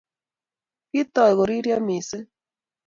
Kitoy 0.89 1.31
koriryo 1.37 1.77
missing 1.87 2.25